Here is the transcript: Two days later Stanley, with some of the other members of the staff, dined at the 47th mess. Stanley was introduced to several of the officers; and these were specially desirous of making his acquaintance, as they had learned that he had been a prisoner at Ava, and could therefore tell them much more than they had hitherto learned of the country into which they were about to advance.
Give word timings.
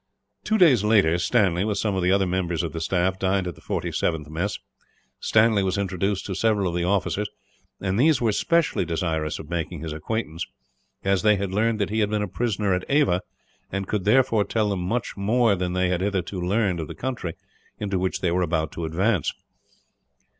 Two 0.43 0.57
days 0.57 0.83
later 0.83 1.19
Stanley, 1.19 1.63
with 1.63 1.77
some 1.77 1.93
of 1.93 2.01
the 2.01 2.11
other 2.11 2.25
members 2.25 2.63
of 2.63 2.73
the 2.73 2.81
staff, 2.81 3.19
dined 3.19 3.45
at 3.45 3.53
the 3.53 3.61
47th 3.61 4.27
mess. 4.29 4.57
Stanley 5.19 5.61
was 5.61 5.77
introduced 5.77 6.25
to 6.25 6.33
several 6.33 6.69
of 6.69 6.75
the 6.75 6.83
officers; 6.83 7.29
and 7.79 7.99
these 7.99 8.19
were 8.19 8.31
specially 8.31 8.83
desirous 8.83 9.37
of 9.37 9.51
making 9.51 9.81
his 9.81 9.93
acquaintance, 9.93 10.47
as 11.03 11.21
they 11.21 11.35
had 11.35 11.51
learned 11.53 11.77
that 11.79 11.91
he 11.91 11.99
had 11.99 12.09
been 12.09 12.23
a 12.23 12.27
prisoner 12.27 12.73
at 12.73 12.83
Ava, 12.89 13.21
and 13.71 13.87
could 13.87 14.03
therefore 14.03 14.43
tell 14.43 14.69
them 14.69 14.81
much 14.81 15.15
more 15.15 15.55
than 15.55 15.73
they 15.73 15.89
had 15.89 16.01
hitherto 16.01 16.41
learned 16.41 16.79
of 16.79 16.87
the 16.87 16.95
country 16.95 17.35
into 17.77 17.99
which 17.99 18.21
they 18.21 18.31
were 18.31 18.41
about 18.41 18.71
to 18.71 18.85
advance. 18.85 19.31